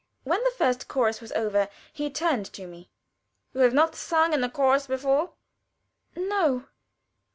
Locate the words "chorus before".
4.49-5.33